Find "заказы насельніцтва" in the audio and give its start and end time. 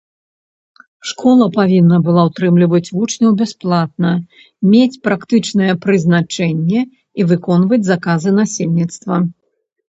7.91-9.15